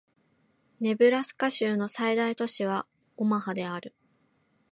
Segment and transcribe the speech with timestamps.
[0.79, 3.93] ネブラスカ州の最大都市はオマハである